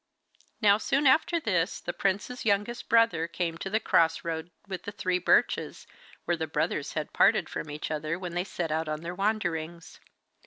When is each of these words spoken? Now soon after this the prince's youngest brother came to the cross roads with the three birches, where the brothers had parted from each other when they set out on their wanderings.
Now 0.63 0.79
soon 0.79 1.05
after 1.05 1.39
this 1.39 1.79
the 1.79 1.93
prince's 1.93 2.43
youngest 2.43 2.89
brother 2.89 3.27
came 3.27 3.59
to 3.59 3.69
the 3.69 3.79
cross 3.79 4.23
roads 4.25 4.49
with 4.67 4.81
the 4.81 4.91
three 4.91 5.19
birches, 5.19 5.85
where 6.25 6.35
the 6.35 6.47
brothers 6.47 6.93
had 6.93 7.13
parted 7.13 7.47
from 7.47 7.69
each 7.69 7.91
other 7.91 8.17
when 8.17 8.33
they 8.33 8.43
set 8.43 8.71
out 8.71 8.89
on 8.89 9.01
their 9.01 9.13
wanderings. 9.13 9.99